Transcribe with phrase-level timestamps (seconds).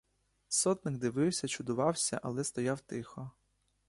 [0.47, 3.31] Сотник дивився, чудувався, але стояв тихо.